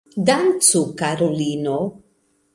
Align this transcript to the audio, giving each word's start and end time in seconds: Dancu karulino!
Dancu 0.27 0.81
karulino! 0.99 1.77